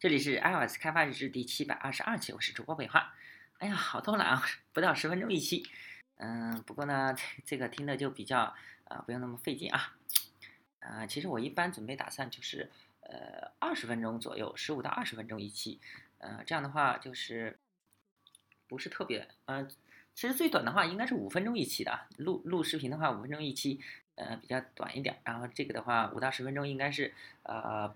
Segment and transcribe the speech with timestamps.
[0.00, 3.12] 这里是 iOS 开发日志第七百二十二期，我是主播北华。
[3.58, 4.42] 哎呀，好偷懒啊，
[4.72, 5.68] 不到十分钟一期。
[6.16, 7.14] 嗯，不过呢，
[7.44, 9.94] 这个听的就比较啊，不用那么费劲啊。
[10.78, 12.70] 啊，其实我一般准备打算就是
[13.02, 15.78] 呃二十分钟左右，十五到二十分钟一期。
[16.16, 17.58] 呃，这样的话就是
[18.66, 19.68] 不是特别呃，
[20.14, 23.78] 其实最短的话应该是五分钟一期的，录录视频的话五分钟一期，
[24.14, 25.20] 呃比较短一点。
[25.24, 27.12] 然后这个的话五到十分钟应该是
[27.42, 27.94] 呃。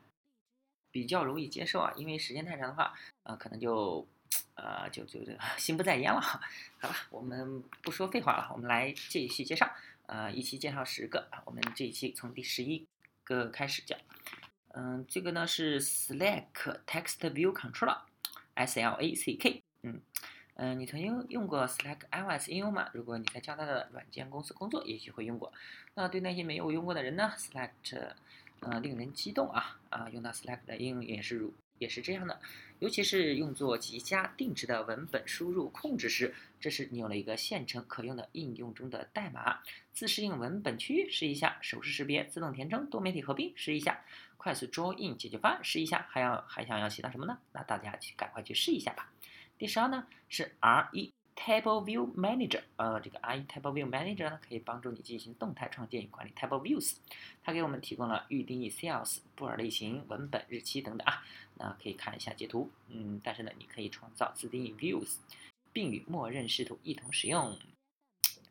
[0.95, 2.95] 比较容易接受啊，因为时间太长的话，
[3.25, 4.07] 呃，可能就，
[4.55, 6.21] 呃，就就就心不在焉了。
[6.21, 6.39] 好
[6.89, 9.69] 吧，我们不说废话了，我们来继续介绍。
[10.07, 12.87] 呃，一期介绍十个，我们这一期从第十一
[13.25, 13.99] 个开始讲。
[14.69, 16.45] 嗯，这个呢是 Slack
[16.87, 19.65] Text View Controller，S L A C K。
[19.83, 20.01] 嗯
[20.55, 22.89] 嗯，你曾经用过 Slack iOS 应用吗？
[22.93, 25.53] 如果你在较大的软件公司工作，也许会用过。
[25.95, 27.71] 那对那些没有用过的人呢，Slack。
[28.65, 30.09] 呃，令人激动啊啊！
[30.11, 32.41] 用到 Slack 的应用也是如也是这样的，
[32.79, 39.61] 尤其是用作极佳定制的文本输入控制时，这时你有了一个现成可用的应用中的代码。
[39.93, 44.05] 自适应文本区域试一下，手势识别、自动填充、多媒体合并试一下，
[44.37, 47.39] 快速 Draw In 解决方案试一下，还要还想要其他什么呢？
[47.53, 49.13] 那大家去赶快去试一下吧。
[49.59, 51.13] 第十二呢是 R E。
[51.37, 56.97] Table View Manager，呃，这个 i Table View Manager 呢，可以帮助你进行动态创建与管理 Table Views。
[57.43, 61.23] 它给我们提供了预定义 Sales、布尔类型、文本、日期等等啊。
[61.57, 65.17] 那可以看一下截图，嗯，但是呢，你可以创造自定义 Views，
[65.73, 67.59] 并与默认视图一同使用。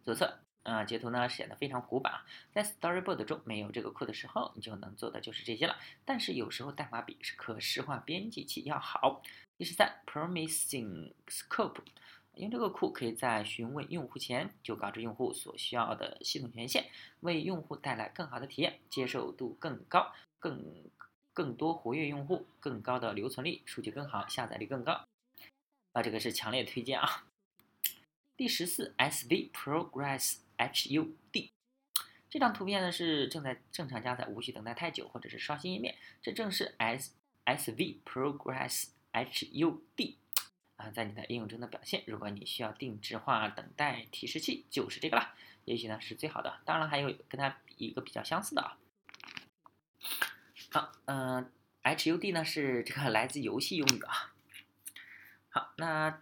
[0.04, 2.22] 左侧，啊，截图呢显得非常古板。
[2.52, 5.78] 在 Storyboard 中没有这个库的时候，你就能做的就是这些了。
[6.06, 9.24] 但是有时候代码比是可视化编辑器要好。
[9.58, 11.80] 第十三，Promising Scope。
[12.36, 16.86] 用这个库可以在询问用户前就告知用户所需要的系统权限，
[17.20, 20.64] 为用户带来更好的体验，接受度更高，更
[21.32, 25.06] 更多活跃用户，更高的留存率，数据更好，下载率更高。
[25.92, 27.28] 啊，这个是强烈推荐啊！
[28.36, 31.52] 第十四，SV Progress HUD，
[32.32, 37.12] 这张图片呢是正在正常加载，无需等待太久或者是刷新页面，这正是 S
[37.46, 40.13] SV Progress HUD。
[40.94, 45.34] 在你的应用中的表现，如果你需要定制化等待提示器，就是这个了。
[45.66, 48.78] 也许呢是最好的，当然还有跟它一个比较相似的啊。
[50.72, 51.52] 好，嗯
[51.84, 54.34] ，HUD 呢是这个来自游戏用语啊。
[55.50, 56.22] 好，那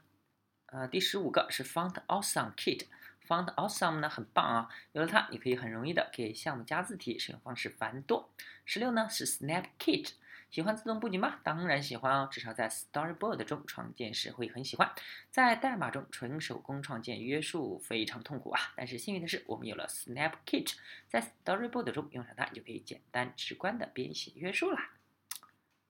[0.68, 8.32] 呃第十五个是 Font Awesome Kit，Font Awesome 呢很棒啊，有了它，你可以很容易的给项目加字体，使用方式繁多。
[8.66, 10.12] 十六呢是 Snap Kit。
[10.52, 11.40] 喜欢自动布局吗？
[11.44, 14.92] 当然喜欢哦，至少在 Storyboard 中创建时会很喜欢。
[15.30, 20.74] 在代码中纯手工创建约束非常痛苦啊，但是幸运的是我们有了 Snap Kit，
[21.08, 24.92] 在 Storyboard 中用上它，就可以简单直观的编写约束啦。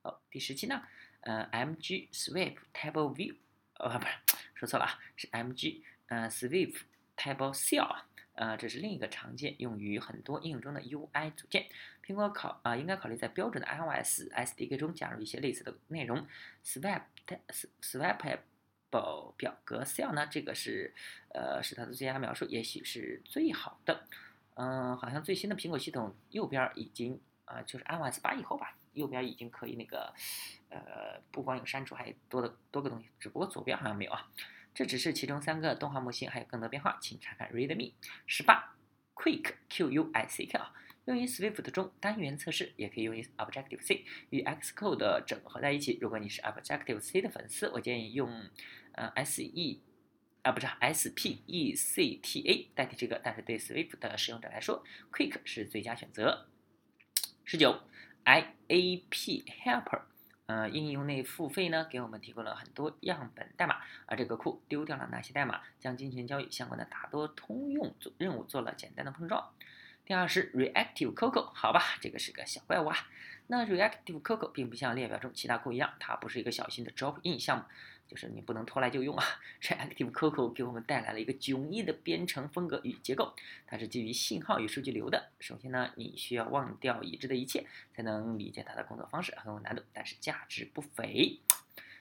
[0.04, 0.84] 哦，第十期呢，
[1.22, 3.36] 呃，MG Swift Table View，
[3.80, 4.14] 哦不是，
[4.54, 6.82] 说错了啊，是 MG 呃 Swift
[7.18, 8.04] Table Cell。
[8.42, 11.68] 呃，这是另一个常见用于很多应用中的 UI 组件。
[12.04, 16.26] 苹果考啊，应该考虑在标准的 iOS SDK 中加入一些类似的内容。
[16.66, 17.38] swap 表
[17.84, 20.92] ，swapable 表格 Cell 呢，这个是
[21.36, 24.08] 呃是它的最佳描述，也许是最好的。
[24.56, 30.12] 嗯，好像最新的苹果系统右边已经啊，就是 iOS 八以后吧，右边已经可以那个
[30.70, 34.28] 呃，不光有删除，还有多的多个东西，只不过左边好像没有啊。
[34.74, 37.94] 这只是其中三个动画模型，还有更多变化，请查看 README。
[38.26, 38.76] 十八
[39.14, 40.74] ，Quick Q U I C K 啊，
[41.06, 45.98] 用于 Swift 中单元测试，也可以用于 Objective C 与 Xcode 整合在一起。
[46.02, 48.50] 如果你是 Objective C 的粉丝，我建议用
[48.94, 49.82] 呃 S E
[50.44, 56.48] 啊不是 S P E C T A 代替这个，但是对 Swift 的使用者来说，Quick 是最佳选择。
[57.44, 57.82] 十九
[58.24, 60.04] ，I A P Helper。
[60.52, 69.50] 呃，应用内付费呢，给我们提供了很多样本代码，而这个库丢掉了哪些代码，将金钱交易相关的大多通用做任务做了简单的碰撞。
[70.04, 72.98] 第二是 Reactive Coco，好吧，这个是个小怪物啊。
[73.48, 77.64] 那 Reactive Coco 并不像列表中其他库一样，它不是一个小型的 Drop-in 项目。
[78.12, 79.24] 就是你不能拖来就用啊
[79.62, 83.34] ！Reactive Coco 给我们带来了一个迥异的编程风格与结构，
[83.66, 85.30] 它是基于信号与数据流的。
[85.40, 87.66] 首先呢，你需要忘掉已知的一切，
[87.96, 91.40] 才能理解它的工作方式，很有难度，但是价值不菲。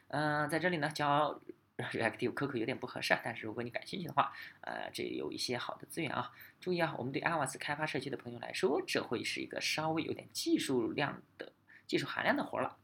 [0.09, 1.41] 嗯，在这里呢，教
[1.77, 4.33] Reactive Coco 有点不合适啊，但是如果你感兴趣的话，
[4.63, 6.33] 呃，这有一些好的资源啊。
[6.59, 11.53] 注意啊，我们对 iOS 开发社区的朋友来说，这会是一个稍微有点技术量的
[11.87, 12.77] 技术含量的活了。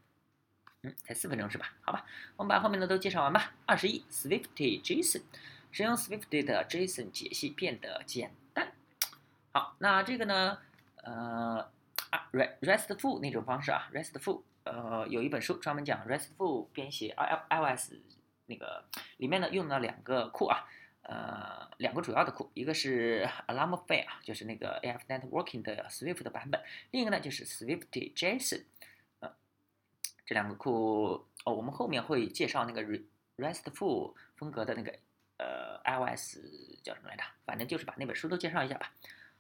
[1.03, 1.73] 才四分钟是吧？
[1.81, 2.05] 好吧，
[2.37, 3.55] 我们把后面的都介绍完吧。
[3.67, 5.23] 二十一，Swift JSON，
[5.73, 8.73] 使用 Swift 的 JSON 解析变得简单。
[9.53, 10.59] 好，那这个呢？
[11.03, 11.71] 呃，
[12.11, 17.93] 啊，RESTful 那种方式啊，RESTful 呃，有一本书专门讲 RESTful 编写 i iOS
[18.47, 18.85] 那个
[19.19, 20.67] 里面呢用了两个库啊，
[21.03, 26.61] 呃，两个主要的库，一个是 Alarmfare，就是那个 AF Networking 的 Swift 的版本，
[26.91, 28.65] 另一个呢就是 Swift JSON，
[30.27, 32.83] 这两个库哦，我们后面会介绍那个
[33.37, 34.93] RESTful 风格的那个
[35.39, 36.39] 呃 iOS
[36.83, 37.23] 叫什么来着？
[37.45, 38.93] 反正就是把那本书都介绍一下吧。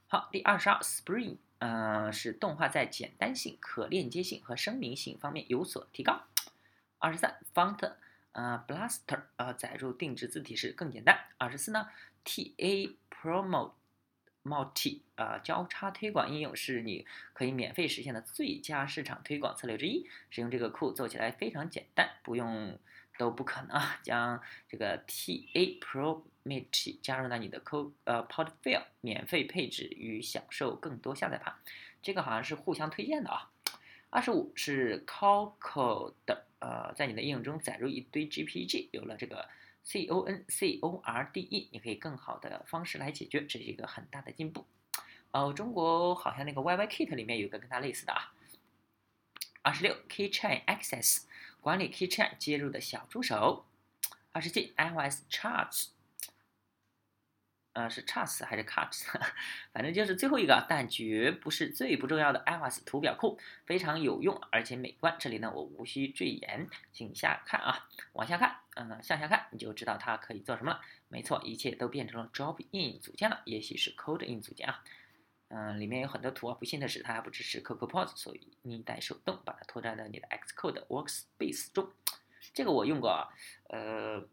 [0.06, 6.22] 好，第二十二 Spring，呃，是动画在简单性、可链接性和声明性方面有所提高。
[6.98, 7.94] 二十三 Font，
[8.30, 11.18] 呃，Blaster，呃，载入定制字体时更简单。
[11.38, 11.88] 二十四呢
[12.24, 13.72] ，TA Promote
[14.46, 20.06] Multi，呃，交叉推广应用是你可以免费实现的最佳市场推广策略之一。
[20.30, 22.78] 使用这个库做起来非常简单，不用。
[23.18, 24.38] 都不可能啊将
[24.68, 31.54] 这个 TA Pro MIT 加入到你的 Co 呃 Portfolio 免费配置与享受更多下载盘，
[32.02, 33.50] 这个好像是互相推荐的啊。
[34.10, 39.48] 二十五是 Coco 的呃，在你的应用中载入一堆 GPG，有了这个
[39.86, 44.66] CONCORDE，你可以更好的方式来解决，这是一个很大的进步。
[45.30, 48.32] 哦，中国好像那个 YYKit 里面有个跟它类似的啊。
[49.62, 51.24] 二十六 Keychain Access。
[51.62, 53.66] 管理 Keychain 接入的小助手，
[54.30, 55.88] 二十七 iOS Charts，
[57.72, 59.02] 呃是 Charts 还是 Cards，
[59.74, 65.16] 反正就是最后一个，但绝不是最不重要的 iOS 图表库，非常有用而且美观。
[65.18, 70.80] 这里呢我无需赘言，请下看啊，往下看，嗯向下看你就知道它可以做什么了。
[71.08, 74.84] 没错，一切都变成了 Drop In 组件了，也许是 Code In 组件啊。
[75.48, 76.54] 嗯，里面有很多图啊。
[76.54, 81.90] 不幸的是，它还不支持 CocoPods，所以你得手动把它拖拽到你的 Xcode Workspace 中。
[82.52, 83.28] 这个我用过啊，
[83.68, 84.28] 呃，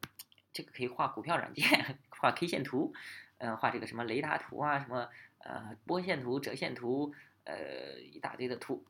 [0.51, 1.63] 这个可以画股票软件，
[2.10, 2.94] 画 K 线图，
[3.38, 7.13] 嗯，画这个什么雷达图啊，什么呃波线图、折线图，
[7.44, 8.84] 呃，一大堆的图。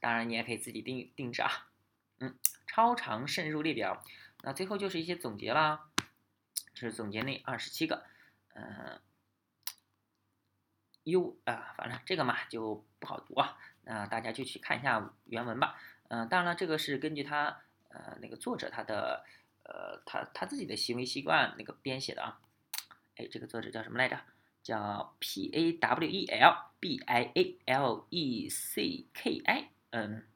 [0.00, 1.68] 当然，你也可以自己定定制啊。
[2.18, 2.36] 嗯，
[2.66, 4.04] 超长渗入列表。
[4.48, 5.90] 那最后就是一些总结啦，
[6.72, 8.02] 就是总结那二十七个，
[8.54, 8.98] 嗯。
[11.04, 15.78] U 啊，反正这个嘛就不好读啊，那大家就去看一下原文吧。
[16.08, 19.22] 嗯，当然了，这个是根据他呃那个作者他的
[19.64, 22.40] 呃他他自己的行为习惯那个编写的啊。
[23.16, 24.18] 哎，这个作者叫什么来着？
[24.62, 29.70] 叫 P A W E L B I A L E C K I。
[29.90, 30.26] 嗯，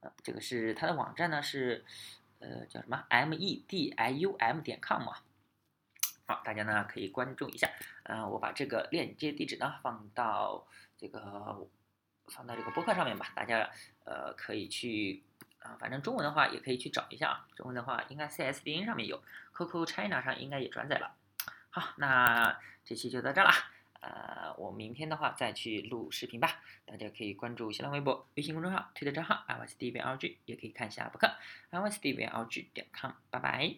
[0.00, 1.84] 呃，这个是他的网站呢是
[2.42, 5.22] 呃叫什么？M E D I U M 点 com 啊。
[6.26, 7.68] 好，大家呢可以关注一下，
[8.04, 10.66] 嗯，我把这个链接地址呢放到
[10.96, 11.66] 这个
[12.26, 13.68] 放到这个博客上面吧，大家
[14.04, 15.22] 呃可以去
[15.58, 19.22] 啊，反正中文的话也可以去找一下啊，中文的话应该 CSDN 上面有
[19.52, 21.16] ，Coco China 上应该也转载了。
[21.70, 23.50] 好，那这期就到这了，
[24.02, 31.28] 呃，我明天的话再去录视频吧，大家可以关注新浪微博、微信公众号、推特账号 i w a s d v l g 也可以看一下博客
[31.70, 33.76] i w a s d v l g 点 com 拜拜。